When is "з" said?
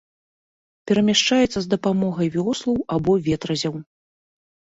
1.65-1.69